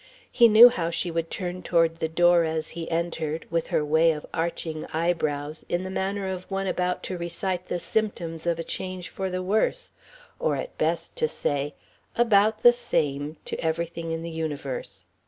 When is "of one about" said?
6.27-7.03